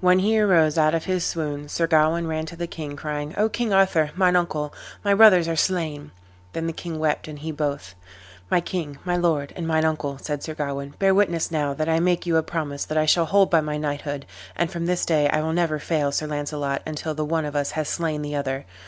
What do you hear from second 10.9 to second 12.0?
"bear witness now that I